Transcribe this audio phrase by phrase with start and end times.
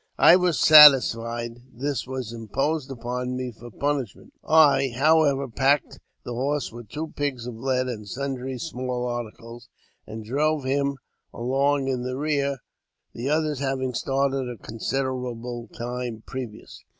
[0.17, 4.33] I was satisfied this was imposed upon me for punishment.
[4.43, 9.69] I, however, packed the horse with two pigs of lead and sundry small articles,
[10.07, 10.97] and drove him
[11.31, 12.57] along in the rear,
[13.13, 16.83] the others having started a considerable time previous.